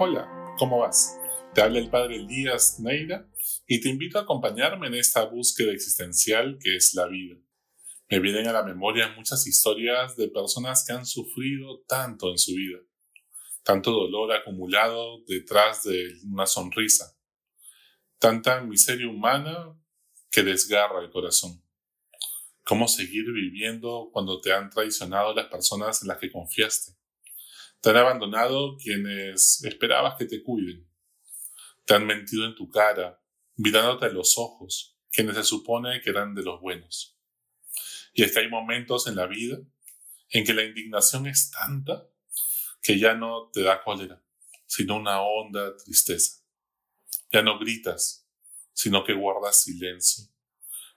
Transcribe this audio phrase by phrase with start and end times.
[0.00, 1.18] Hola, ¿cómo vas?
[1.52, 3.28] Te habla el padre Elías Neira
[3.66, 7.34] y te invito a acompañarme en esta búsqueda existencial que es la vida.
[8.08, 12.52] Me vienen a la memoria muchas historias de personas que han sufrido tanto en su
[12.54, 12.78] vida,
[13.64, 17.16] tanto dolor acumulado detrás de una sonrisa,
[18.20, 19.76] tanta miseria humana
[20.30, 21.60] que desgarra el corazón.
[22.64, 26.97] ¿Cómo seguir viviendo cuando te han traicionado las personas en las que confiaste?
[27.80, 30.88] Te han abandonado quienes esperabas que te cuiden.
[31.84, 33.22] Te han mentido en tu cara,
[33.56, 37.16] mirándote los ojos, quienes se supone que eran de los buenos.
[38.12, 39.58] Y es que hay momentos en la vida
[40.30, 42.08] en que la indignación es tanta
[42.82, 44.22] que ya no te da cólera,
[44.66, 46.42] sino una honda tristeza.
[47.30, 48.28] Ya no gritas,
[48.72, 50.24] sino que guardas silencio,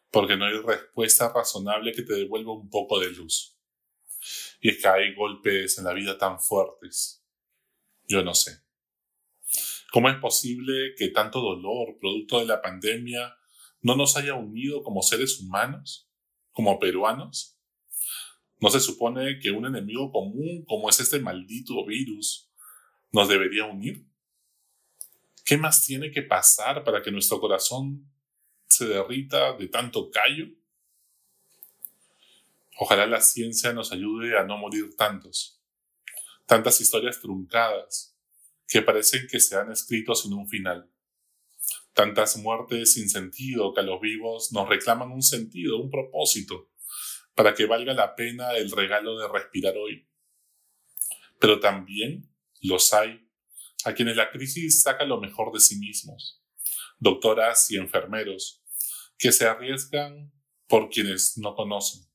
[0.10, 3.58] porque no hay respuesta razonable que te devuelva un poco de luz.
[4.60, 7.24] Y es que hay golpes en la vida tan fuertes.
[8.08, 8.62] Yo no sé.
[9.92, 13.36] ¿Cómo es posible que tanto dolor, producto de la pandemia,
[13.82, 16.10] no nos haya unido como seres humanos,
[16.52, 17.58] como peruanos?
[18.60, 22.50] ¿No se supone que un enemigo común como es este maldito virus
[23.12, 24.06] nos debería unir?
[25.44, 28.10] ¿Qué más tiene que pasar para que nuestro corazón
[28.68, 30.48] se derrita de tanto callo?
[32.78, 35.62] Ojalá la ciencia nos ayude a no morir tantos.
[36.46, 38.18] Tantas historias truncadas
[38.68, 40.90] que parecen que se han escrito sin un final.
[41.94, 46.72] Tantas muertes sin sentido que a los vivos nos reclaman un sentido, un propósito,
[47.36, 50.08] para que valga la pena el regalo de respirar hoy.
[51.40, 52.30] Pero también
[52.62, 53.28] los hay
[53.84, 56.42] a quienes la crisis saca lo mejor de sí mismos.
[57.00, 58.64] Doctoras y enfermeros
[59.18, 60.32] que se arriesgan
[60.68, 62.11] por quienes no conocen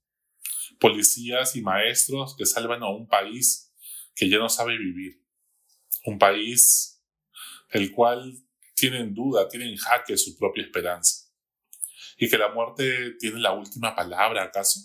[0.78, 3.72] policías y maestros que salvan a un país
[4.14, 5.22] que ya no sabe vivir.
[6.04, 7.02] Un país
[7.70, 8.34] el cual
[8.74, 11.26] tiene en duda, tiene en jaque su propia esperanza.
[12.18, 14.80] Y que la muerte tiene la última palabra, ¿acaso?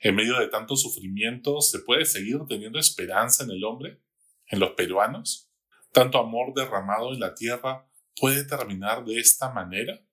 [0.00, 4.00] En medio de tanto sufrimiento, ¿se puede seguir teniendo esperanza en el hombre?
[4.46, 5.50] ¿En los peruanos?
[5.92, 10.04] ¿Tanto amor derramado en la tierra puede terminar de esta manera?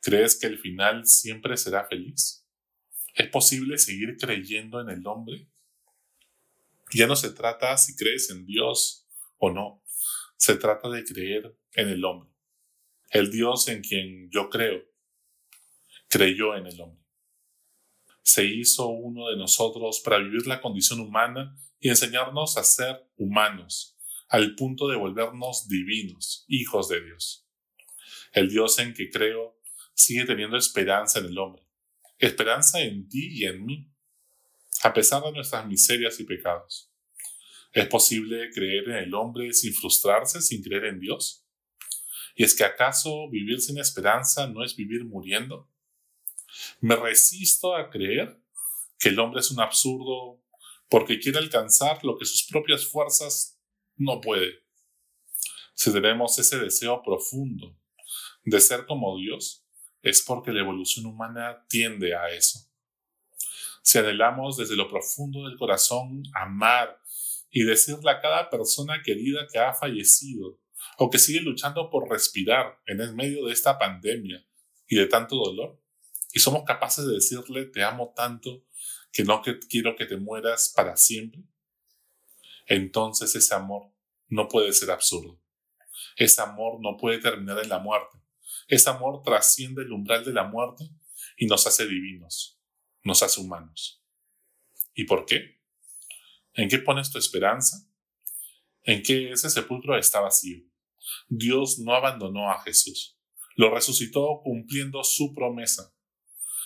[0.00, 2.45] ¿Crees que el final siempre será feliz?
[3.16, 5.48] ¿Es posible seguir creyendo en el hombre?
[6.92, 9.06] Ya no se trata si crees en Dios
[9.38, 9.82] o no,
[10.36, 12.30] se trata de creer en el hombre.
[13.08, 14.84] El Dios en quien yo creo,
[16.08, 17.02] creyó en el hombre.
[18.20, 23.96] Se hizo uno de nosotros para vivir la condición humana y enseñarnos a ser humanos,
[24.28, 27.48] al punto de volvernos divinos, hijos de Dios.
[28.32, 29.58] El Dios en que creo
[29.94, 31.65] sigue teniendo esperanza en el hombre
[32.18, 33.92] esperanza en ti y en mí,
[34.82, 36.92] a pesar de nuestras miserias y pecados.
[37.72, 41.46] ¿Es posible creer en el hombre sin frustrarse, sin creer en Dios?
[42.34, 45.70] ¿Y es que acaso vivir sin esperanza no es vivir muriendo?
[46.80, 48.40] Me resisto a creer
[48.98, 50.42] que el hombre es un absurdo
[50.88, 53.60] porque quiere alcanzar lo que sus propias fuerzas
[53.96, 54.64] no puede.
[55.74, 57.78] Si tenemos ese deseo profundo
[58.44, 59.65] de ser como Dios,
[60.06, 62.60] es porque la evolución humana tiende a eso.
[63.82, 67.02] Si anhelamos desde lo profundo del corazón amar
[67.50, 70.60] y decirle a cada persona querida que ha fallecido
[70.98, 74.46] o que sigue luchando por respirar en el medio de esta pandemia
[74.86, 75.82] y de tanto dolor,
[76.32, 78.64] y somos capaces de decirle te amo tanto
[79.12, 81.42] que no quiero que te mueras para siempre,
[82.66, 83.90] entonces ese amor
[84.28, 85.40] no puede ser absurdo.
[86.16, 88.18] Ese amor no puede terminar en la muerte.
[88.68, 90.84] Ese amor trasciende el umbral de la muerte
[91.36, 92.60] y nos hace divinos,
[93.02, 94.02] nos hace humanos.
[94.94, 95.60] ¿Y por qué?
[96.54, 97.88] ¿En qué pones tu esperanza?
[98.82, 100.64] En que ese sepulcro está vacío.
[101.28, 103.16] Dios no abandonó a Jesús.
[103.54, 105.94] Lo resucitó cumpliendo su promesa.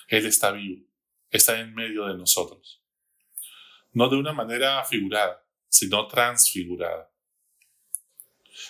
[0.09, 0.87] Él está vivo,
[1.31, 2.83] está en medio de nosotros.
[3.93, 7.13] No de una manera figurada, sino transfigurada.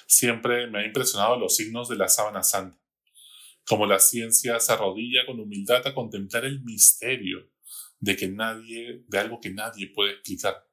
[0.07, 2.80] Siempre me ha impresionado los signos de la sábana santa
[3.67, 7.51] como la ciencia se arrodilla con humildad a contemplar el misterio
[7.99, 10.67] de que nadie, de algo que nadie puede explicar.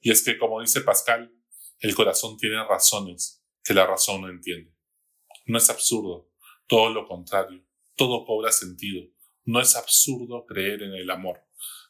[0.00, 1.32] Y es que, como dice Pascal,
[1.78, 4.74] el corazón tiene razones que la razón no entiende.
[5.46, 6.30] No es absurdo,
[6.66, 7.64] todo lo contrario,
[7.96, 9.08] todo cobra sentido.
[9.44, 11.42] No es absurdo creer en el amor,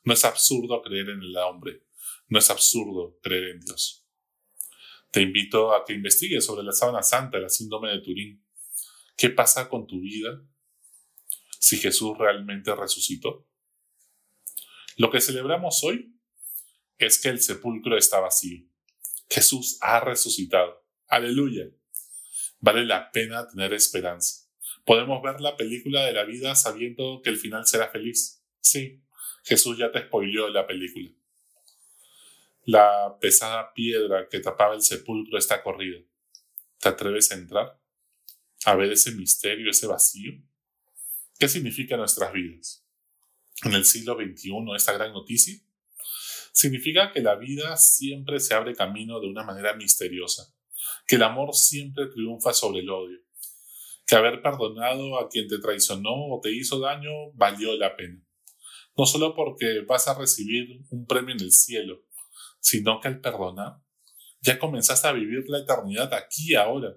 [0.05, 1.83] no es absurdo creer en el hombre,
[2.29, 4.07] no es absurdo creer en Dios.
[5.11, 8.45] Te invito a que investigues sobre la sábana santa, la síndrome de Turín,
[9.17, 10.43] ¿Qué pasa con tu vida
[11.59, 13.47] si Jesús realmente resucitó?
[14.97, 16.15] Lo que celebramos hoy
[16.99, 18.67] es que el sepulcro está vacío,
[19.31, 20.85] Jesús ha resucitado.
[21.09, 21.71] Aleluya.
[22.59, 24.47] Vale la pena tener esperanza.
[24.85, 28.43] Podemos ver la película de la vida sabiendo que el final será feliz.
[28.61, 29.03] Sí,
[29.45, 31.11] Jesús ya te spoileó la película.
[32.65, 36.01] La pesada piedra que tapaba el sepulcro está corrida.
[36.79, 37.80] ¿Te atreves a entrar?
[38.65, 40.33] ¿A ver ese misterio, ese vacío?
[41.39, 42.85] ¿Qué significa nuestras vidas?
[43.65, 45.59] En el siglo XXI, esta gran noticia
[46.53, 50.55] significa que la vida siempre se abre camino de una manera misteriosa,
[51.07, 53.19] que el amor siempre triunfa sobre el odio,
[54.07, 58.23] que haber perdonado a quien te traicionó o te hizo daño valió la pena.
[58.97, 62.05] No solo porque vas a recibir un premio en el cielo,
[62.61, 63.81] sino que al perdonar
[64.43, 66.95] ya comenzaste a vivir la eternidad aquí y ahora.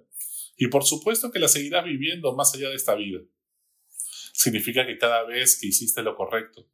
[0.58, 3.20] Y por supuesto que la seguirás viviendo más allá de esta vida.
[4.34, 6.70] Significa que cada vez que hiciste lo correcto,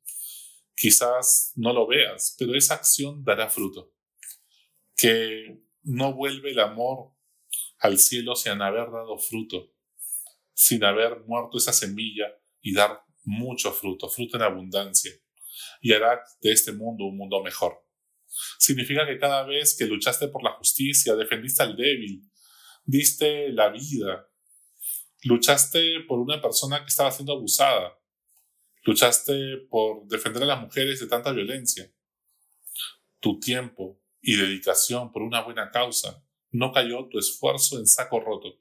[0.76, 3.94] quizás no lo veas, pero esa acción dará fruto.
[4.96, 7.14] Que no vuelve el amor
[7.80, 9.74] al cielo sin haber dado fruto,
[10.54, 12.28] sin haber muerto esa semilla
[12.62, 15.12] y dar mucho fruto, fruto en abundancia,
[15.82, 17.86] y hará de este mundo un mundo mejor.
[18.58, 22.24] Significa que cada vez que luchaste por la justicia, defendiste al débil,
[22.90, 24.28] diste la vida,
[25.24, 28.00] luchaste por una persona que estaba siendo abusada,
[28.84, 31.94] luchaste por defender a las mujeres de tanta violencia.
[33.20, 38.60] Tu tiempo y dedicación por una buena causa no cayó tu esfuerzo en saco roto.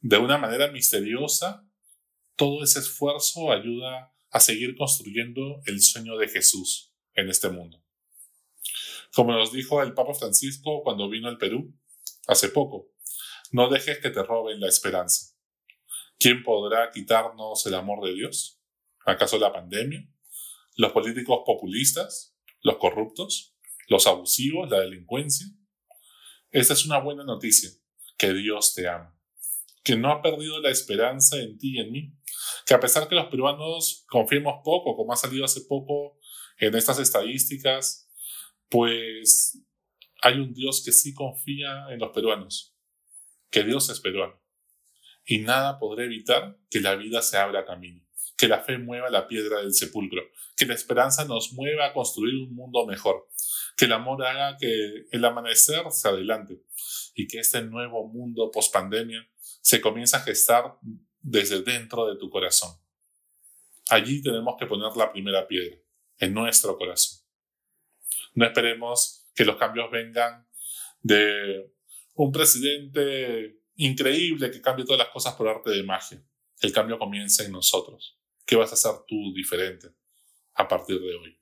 [0.00, 1.64] De una manera misteriosa,
[2.34, 7.80] todo ese esfuerzo ayuda a seguir construyendo el sueño de Jesús en este mundo.
[9.14, 11.72] Como nos dijo el Papa Francisco cuando vino al Perú
[12.26, 12.95] hace poco,
[13.56, 15.34] no dejes que te roben la esperanza.
[16.18, 18.60] ¿Quién podrá quitarnos el amor de Dios?
[19.06, 20.06] ¿Acaso la pandemia?
[20.74, 22.36] ¿Los políticos populistas?
[22.60, 23.56] ¿Los corruptos?
[23.88, 24.68] ¿Los abusivos?
[24.70, 25.46] ¿La delincuencia?
[26.50, 27.70] Esta es una buena noticia,
[28.18, 29.18] que Dios te ama,
[29.82, 32.12] que no ha perdido la esperanza en ti y en mí,
[32.66, 36.18] que a pesar que los peruanos confiemos poco, como ha salido hace poco
[36.58, 38.10] en estas estadísticas,
[38.68, 39.62] pues
[40.20, 42.75] hay un Dios que sí confía en los peruanos,
[43.50, 44.40] que Dios es peruano.
[45.24, 48.04] Y nada podrá evitar que la vida se abra camino,
[48.36, 50.22] que la fe mueva la piedra del sepulcro,
[50.56, 53.28] que la esperanza nos mueva a construir un mundo mejor,
[53.76, 56.62] que el amor haga que el amanecer se adelante
[57.14, 59.28] y que este nuevo mundo post pandemia
[59.60, 60.76] se comience a gestar
[61.20, 62.70] desde dentro de tu corazón.
[63.88, 65.76] Allí tenemos que poner la primera piedra,
[66.18, 67.20] en nuestro corazón.
[68.34, 70.46] No esperemos que los cambios vengan
[71.02, 71.72] de
[72.16, 76.22] un presidente increíble que cambie todas las cosas por arte de magia.
[76.60, 78.18] El cambio comienza en nosotros.
[78.44, 79.88] ¿Qué vas a hacer tú diferente
[80.54, 81.38] a partir de hoy?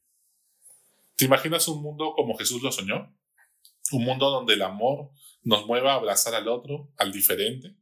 [1.16, 3.16] ¿Te imaginas un mundo como Jesús lo soñó?
[3.92, 5.10] Un mundo donde el amor
[5.42, 7.76] nos mueva a abrazar al otro, al diferente,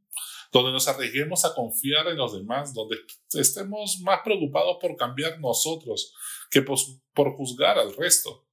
[0.52, 2.98] donde nos arriesguemos a confiar en los demás, donde
[3.32, 6.12] estemos más preocupados por cambiar nosotros
[6.50, 8.46] que por, juzgar al resto,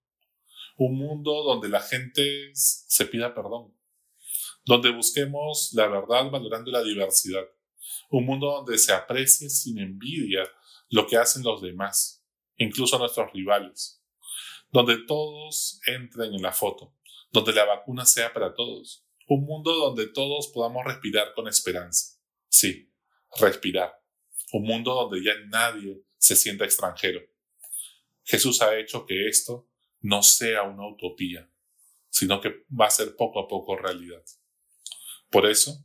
[0.77, 3.73] un mundo donde la gente se pida perdón,
[4.65, 7.45] donde busquemos la verdad valorando la diversidad,
[8.09, 10.43] un mundo donde se aprecie sin envidia
[10.89, 12.25] lo que hacen los demás,
[12.57, 14.03] incluso nuestros rivales,
[14.71, 16.95] donde todos entren en la foto,
[17.31, 22.19] donde la vacuna sea para todos, un mundo donde todos podamos respirar con esperanza.
[22.47, 22.91] Sí,
[23.39, 23.93] respirar.
[24.51, 27.21] Un mundo donde ya nadie se sienta extranjero.
[28.23, 29.69] Jesús ha hecho que esto
[30.01, 31.47] no sea una utopía,
[32.09, 34.23] sino que va a ser poco a poco realidad.
[35.29, 35.83] Por eso,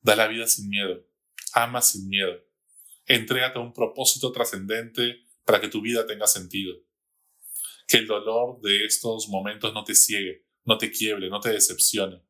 [0.00, 1.04] da la vida sin miedo,
[1.52, 2.44] ama sin miedo,
[3.06, 6.74] entrégate a un propósito trascendente para que tu vida tenga sentido.
[7.88, 12.22] Que el dolor de estos momentos no te ciegue, no te quiebre, no te decepcione.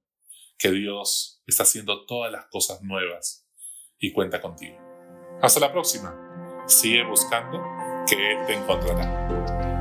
[0.58, 3.46] Que Dios está haciendo todas las cosas nuevas
[3.98, 4.78] y cuenta contigo.
[5.40, 6.64] Hasta la próxima.
[6.66, 7.60] Sigue buscando
[8.08, 9.71] que Él te encontrará.